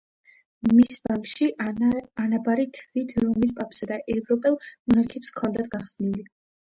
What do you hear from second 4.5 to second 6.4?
მონარქებს ჰქონდათ გახსნილი.